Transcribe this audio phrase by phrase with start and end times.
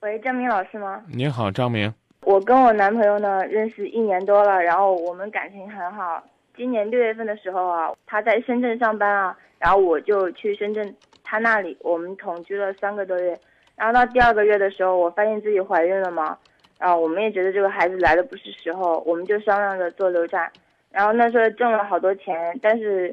[0.00, 1.02] 喂，张明老师吗？
[1.08, 1.92] 你好，张明。
[2.22, 6.22] 我跟我男朋友呢认识一年多了，然后我们感情很好。
[6.56, 13.36] 今年六月份的时候啊，他在深圳上班啊，然后我就去深圳他那里，我们同居了三个多月。
[13.74, 16.38] 然后到第二个月的时候，我发现自己怀孕了嘛，
[16.78, 20.48] 然后我们也觉得这个孩子来的不是时候，我们就商量着做流产。
[20.92, 23.12] 然后那时候挣了好多钱，但是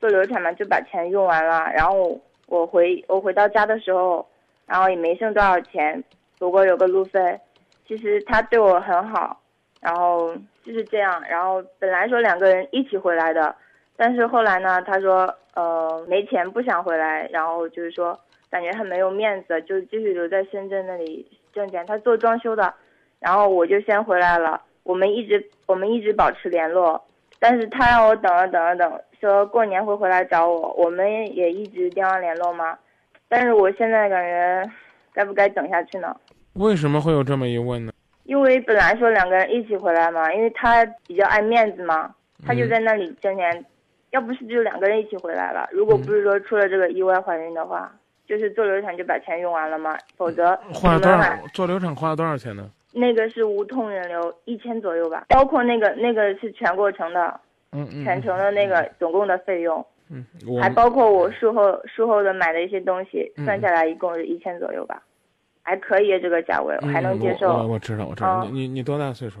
[0.00, 1.70] 做流产嘛就把钱用完了。
[1.72, 4.26] 然后我回我回到家的时候，
[4.66, 6.02] 然后也没剩多少钱，
[6.38, 7.40] 不过有个路费。
[7.86, 9.38] 其实他对我很好，
[9.80, 11.22] 然后就是这样。
[11.28, 13.54] 然后本来说两个人一起回来的，
[13.94, 18.18] 但是后来呢，他说呃没钱不想回来，然后就是说
[18.50, 21.84] 感觉很没有面子，就继续留在深圳那里挣钱。
[21.84, 22.72] 他做装修的，
[23.20, 24.62] 然后我就先回来了。
[24.82, 27.04] 我们一直我们一直保持联络，
[27.38, 30.72] 但是他让我等了等了等，说过年会回来找我。
[30.72, 31.06] 我们
[31.36, 32.78] 也一直电话联络嘛，
[33.28, 34.70] 但是我现在感觉
[35.12, 36.16] 该不该等下去呢？
[36.54, 37.92] 为什么会有这么一问呢？
[38.24, 42.14] 因为本来说两个人一起回来嘛，因为他比较爱面子嘛，
[42.46, 43.64] 他就在那里挣钱。
[44.10, 47.92] 要不是就两个人一起回来了，如果不是说出了这个意外怀孕的话，
[48.28, 51.36] 就是做流产就把钱用完了嘛，否则花了多少？
[51.52, 52.70] 做流产花了多少钱呢？
[52.92, 57.40] 那个是无痛人流一千左右吧，包括那个那个是全过程的，
[57.72, 60.24] 嗯嗯，全程的那个总共的费用，嗯，
[60.62, 65.02] 还包括我术后术后的买的一些东西，算下来一共是一千左右吧。
[65.64, 67.48] 还可以这个价位，我还能接受。
[67.48, 68.44] 我我知道，我知道。
[68.44, 69.40] 你你你多大岁数？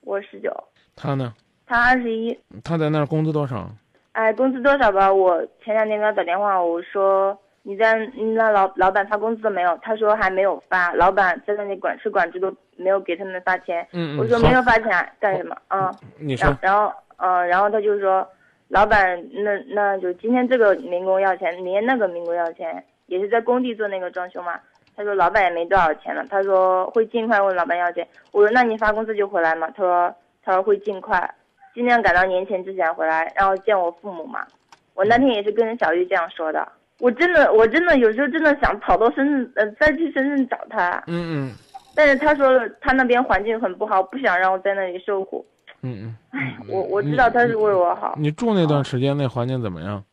[0.00, 0.52] 我十九。
[0.94, 1.32] 他呢？
[1.64, 2.36] 他二十一。
[2.64, 3.70] 他在那儿工资多少？
[4.12, 5.10] 哎，工资多少吧？
[5.10, 7.94] 我前两天给他打电话，我说你在
[8.34, 9.78] 那老老板发工资了没有？
[9.80, 13.86] 他说还没有发，老板在那里管吃管住都没有给他们发钱。
[13.92, 14.18] 嗯嗯。
[14.18, 14.90] 我说没有发钱
[15.20, 15.56] 干什么？
[15.68, 15.90] 啊。
[16.18, 16.54] 你说。
[16.60, 18.26] 然后嗯，然后他就说，
[18.66, 24.58] 老板那那就今天这个民工要钱，明天那个民工要钱，也是在工地做那个装修嘛。
[24.96, 28.06] 他说老板也没多少钱了，他说会尽快问老板要钱。
[28.30, 29.68] 我说那你发工资就回来嘛。
[29.76, 31.34] 他说他说会尽快，
[31.74, 34.46] 尽量赶到年前之前回来，然后见我父母嘛。
[34.94, 36.66] 我那天也是跟小玉这样说的。
[37.00, 41.02] 我真的我真的有时候真的想跑到深圳呃再去深圳找他。
[41.06, 41.52] 嗯嗯。
[41.94, 45.44] 但是他说他那边环境很不好，不想让我在那里受苦。
[45.80, 46.16] 嗯嗯。
[46.30, 48.14] 哎，我我知道他是为我好。
[48.18, 50.04] 你住那段时间那环境怎么样？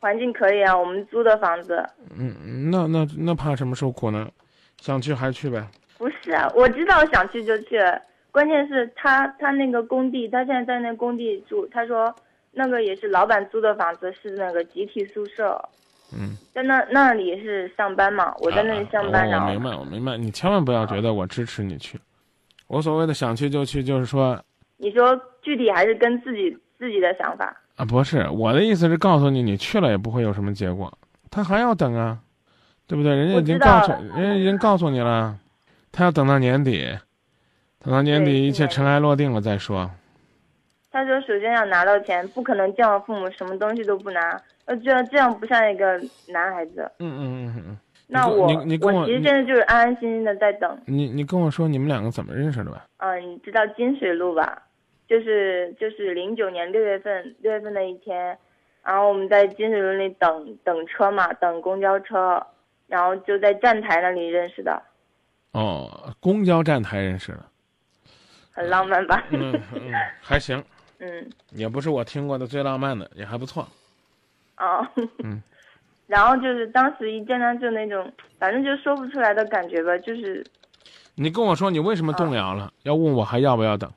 [0.00, 1.84] 环境可以啊，我们租的房子。
[2.16, 4.28] 嗯，那那那怕什么受苦呢？
[4.80, 5.66] 想去还去呗。
[5.98, 7.78] 不是啊，我知道想去就去，
[8.30, 12.14] 关键是他他那个工地，他现在在那工地住，他说
[12.52, 15.60] 那个也是老板租的房子，是那个集体宿舍。
[16.12, 16.36] 嗯。
[16.54, 18.32] 在那那里是上班嘛？
[18.38, 19.48] 我在那里上班，然后。
[19.48, 21.98] 我明白，我明白，你千万不要觉得我支持你去。
[22.68, 24.40] 我所谓的想去就去，就是说。
[24.76, 27.56] 你说具体还是跟自己自己的想法。
[27.78, 30.92] 啊，不是我的意思是告诉你，你去了也不会有什么结果，
[31.30, 32.18] 他还要等啊，
[32.86, 33.14] 对不对？
[33.14, 35.38] 人家已经告诉，人家已经告诉你了，
[35.90, 36.86] 他要等到年底，
[37.78, 39.90] 等到年底一切尘埃落定了再说。
[40.90, 44.20] 他说：“首先要拿到钱，不可能见我父母什么东西都不拿，
[44.64, 47.78] 呃，这样这样不像一个男孩子。”嗯嗯嗯嗯。
[48.08, 50.76] 那我你你跟我其实现在就是安安心心的在等。
[50.86, 52.86] 你你跟我说你们两个怎么认识的吧？
[52.96, 54.62] 嗯，你知道金水路吧？
[55.08, 58.36] 就是就是零九年六月份六月份的一天，
[58.84, 62.46] 然后我们在金水路里等等车嘛，等公交车，
[62.86, 64.82] 然后就在站台那里认识的。
[65.52, 67.44] 哦，公交站台认识的，
[68.52, 69.24] 很浪漫吧？
[69.30, 70.62] 嗯嗯，还行。
[70.98, 71.30] 嗯。
[71.52, 73.66] 也不是我听过的最浪漫的，也还不错。
[74.58, 74.86] 哦。
[75.24, 75.42] 嗯。
[76.06, 80.44] 然后就是当时一见他就那种，反正就说不出来的感觉吧，就是。
[81.14, 82.72] 你跟我说你为什么动摇了？
[82.82, 83.90] 要问我还要不要等？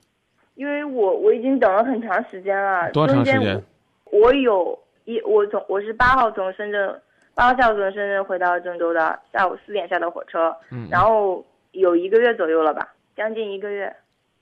[1.31, 3.63] 我我已经等了很长时间了，多长时间？
[4.11, 7.01] 我有一我从我是八号从深圳
[7.33, 13.95] 八号下午从深圳回到郑州的，下午四点下的火车，嗯，然后有一个月左右了吧，将近一个月。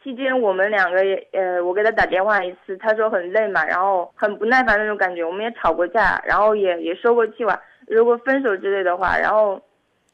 [0.04, 9.62] 期间我们两个也呃，我给他打电话一次，他说很累嘛，然后很不耐烦那种感觉，我们也吵过架，然后也也说过气话，如果分手之类的话，然后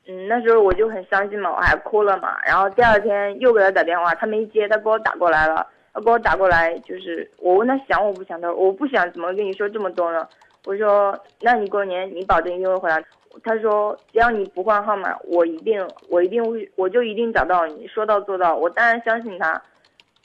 [0.07, 5.65] 嗯那时候我就很伤心嘛，我还哭了嘛，然后第二天又给他打电话，他没接，他给我打过来了。
[5.95, 10.27] 他给我打过来，就是我问他想我不想，他说我不想，怎么跟你说这么多呢？
[10.65, 13.01] 我说那你过年你保证一定会回来。
[13.43, 18.55] 他说只要你不换号码，我一定我一定会我就一定找到你，说到做到。
[18.55, 19.61] 我当然相信他，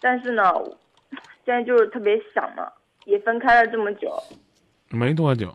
[0.01, 0.43] 但是呢，
[1.45, 2.69] 现在就是特别想嘛，
[3.05, 4.13] 也分开了这么久，
[4.91, 5.55] 没多久，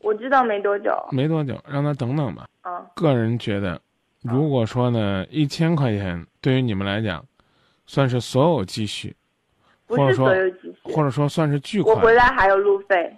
[0.00, 2.46] 我知道没多久，没多久，让他等等吧。
[2.62, 3.80] 啊，个人觉得，
[4.22, 7.24] 如果说呢，一千块钱对于你们来讲，
[7.86, 9.16] 算是所有积蓄。
[9.88, 10.28] 或者说，
[10.84, 11.96] 或者说算是巨款。
[11.96, 13.16] 我回来还有路费。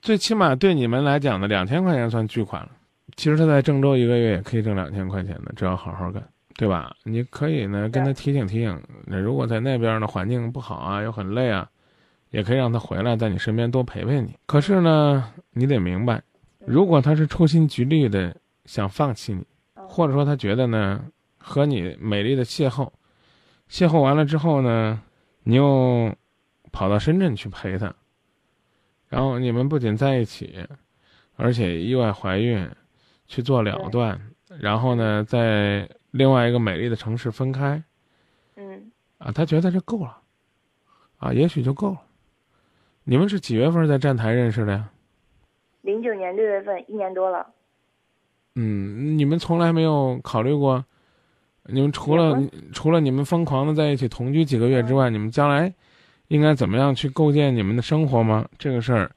[0.00, 2.70] 最起码对你们来讲的两千块钱算巨款了。
[3.16, 6.22] 其实他在郑州一个月也可以挣两千块钱的，只要好好干。
[6.58, 6.94] 对吧？
[7.02, 11.66] 你可以呢跟他提醒提醒，那如果在那边呢环境不好啊，又很累啊，
[12.30, 14.34] 也可以让他回来，在你身边多陪陪你。
[14.44, 16.22] 可是呢，你得明白，
[16.66, 19.42] 如果他是处心积虑的想放弃你，
[19.74, 21.02] 或者说他觉得呢
[21.38, 22.86] 和你美丽的邂逅，
[23.70, 25.00] 邂逅完了之后呢，
[25.42, 26.14] 你又
[26.70, 27.94] 跑到深圳去陪他，
[29.08, 30.66] 然后你们不仅在一起，
[31.36, 32.68] 而且意外怀孕，
[33.26, 34.20] 去做了断，
[34.60, 35.88] 然后呢在。
[36.12, 37.82] 另外一个美丽的城市分开，
[38.56, 40.20] 嗯，啊，他觉得这够了，
[41.16, 42.02] 啊，也许就够了。
[43.04, 44.90] 你们是几月份在站台认识的呀？
[45.80, 47.54] 零九年六月份，一年多了。
[48.56, 50.84] 嗯，你们从来没有考虑过，
[51.66, 52.36] 你们除了
[52.72, 55.72] 除了你们疯狂的在一起同居几个月之外，你们将来
[56.28, 58.44] 应该怎么样去构建你们的生活吗？
[58.58, 59.10] 这个事儿，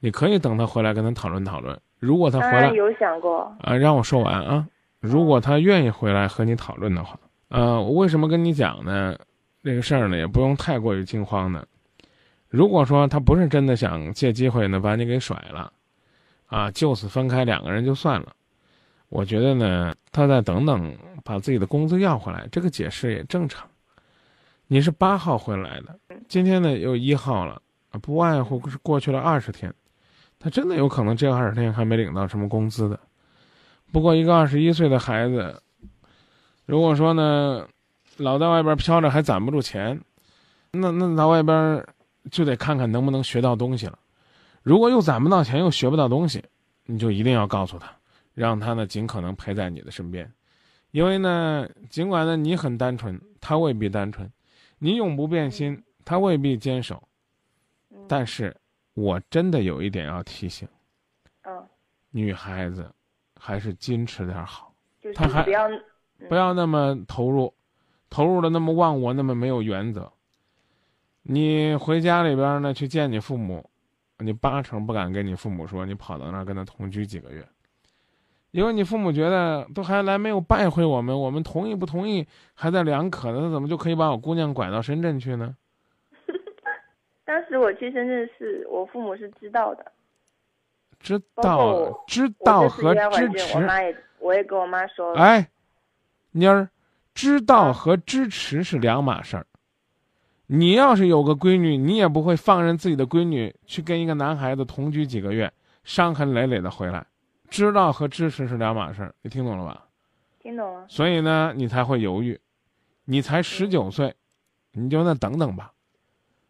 [0.00, 1.78] 你可以等他回来跟他讨论讨论。
[1.98, 4.66] 如果他回来，有想过啊，让我说完啊。
[5.00, 7.18] 如果他愿意回来和你讨论的话，
[7.48, 9.16] 呃，我为什么跟你讲呢？
[9.64, 11.66] 这个事儿呢，也不用太过于惊慌的。
[12.48, 15.72] 如果说他不是真的想借机会呢把你给甩了，
[16.46, 18.28] 啊，就此分开两个人就算了，
[19.08, 23.66] 我觉得呢，他再等等把自己的工资要回来，这个解释也正常。
[24.66, 27.60] 你是八号回来的，今天呢又一号了，
[28.02, 29.72] 不外乎是过去了二十天，
[30.38, 33.00] 他真的有可能这二十天还没领到什么工资的。
[33.90, 35.62] 不过，一个二十一岁的孩子，
[36.66, 37.66] 如果说呢，
[38.18, 39.98] 老在外边飘着还攒不住钱，
[40.70, 41.82] 那那到外边
[42.30, 43.98] 就得看看能不能学到东西了。
[44.62, 46.44] 如果又攒不到钱又学不到东西，
[46.84, 47.90] 你就一定要告诉他，
[48.38, 50.32] 让他呢尽可能陪在你的身边，
[50.92, 54.26] 因为呢，尽管呢你很单纯，他未必单纯；
[54.78, 57.02] 你永不变心，他未必坚守。
[58.06, 58.56] 但是，
[58.94, 60.68] 我真的有一点要提醒，
[61.42, 61.66] 嗯，
[62.10, 62.90] 女孩子。
[63.40, 64.74] 还是矜持点好，
[65.14, 65.70] 他还不要
[66.28, 67.54] 不要那么投入，
[68.10, 70.12] 投入的那么忘我，那么没有原则。
[71.22, 73.64] 你回家里边呢去见你父母，
[74.18, 77.48] 你八成不敢跟你父母说你跑到那儿跟他同居几个月，
[78.58, 85.54] 因为你父母觉得都还来没有拜会我们，我们同意不同意还在两可呢，他怎么就可以把我姑娘拐到深圳去呢？
[87.24, 89.92] 当时我去深圳是我父母是知道的。
[90.98, 95.20] 知道知道和支持，我妈也我也跟我妈说了。
[95.20, 95.48] 哎，
[96.32, 96.68] 妮儿，
[97.14, 99.46] 知道和支持是两码事儿。
[100.48, 105.52] 你要是有个闺女，你也不会放任自己的闺女去跟一个男孩子同居几个月，
[105.84, 107.06] 伤痕累累的回来。
[107.50, 109.84] 知道和支持是两码事儿，你听懂了吧？
[110.38, 110.84] 听懂了。
[110.88, 112.38] 所以呢，你才会犹豫。
[113.04, 114.14] 你才十九岁，
[114.72, 115.72] 你就那等等吧。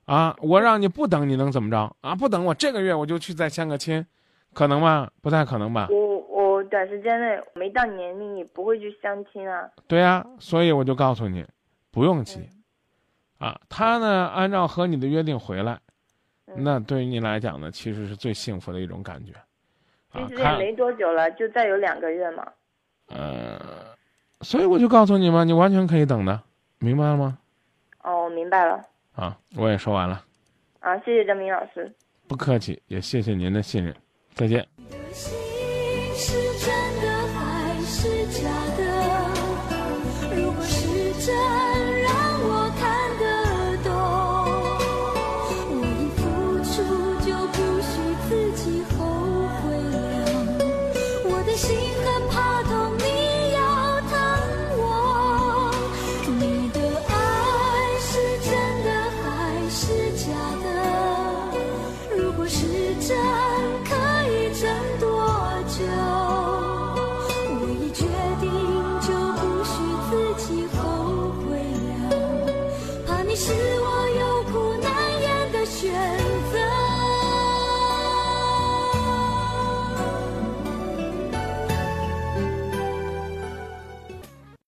[0.07, 1.97] 啊，我让你不等，你能怎么着？
[2.01, 4.05] 啊，不等我这个月我就去再相个亲。
[4.55, 5.09] 可能吗？
[5.21, 5.87] 不太可能吧。
[5.91, 9.69] 我我短时间内没到年龄，不会去相亲啊。
[9.87, 11.47] 对呀，所以我就告诉你，
[11.93, 12.49] 不用急，
[13.39, 15.79] 啊，他呢按照和你的约定回来，
[16.57, 19.33] 那对于你来讲呢，其实是最幸福的一种感觉。
[20.13, 22.47] 其实也没多久了，就再有两个月嘛。
[23.09, 23.59] 呃，
[24.41, 26.41] 所以我就告诉你嘛，你完全可以等的，
[26.79, 27.39] 明白了吗？
[28.03, 28.83] 哦，明白了。
[29.15, 30.25] 啊，我也说完了。
[30.81, 31.91] 啊，谢谢张明老师。
[32.27, 33.95] 不客气，也谢谢您的信任。
[34.35, 34.67] 再见。